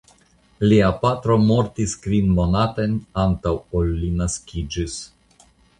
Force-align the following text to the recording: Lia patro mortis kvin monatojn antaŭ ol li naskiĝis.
Lia 0.71 0.87
patro 1.03 1.37
mortis 1.43 1.93
kvin 2.07 2.33
monatojn 2.41 2.99
antaŭ 3.27 3.55
ol 3.81 3.97
li 4.03 4.13
naskiĝis. 4.25 5.03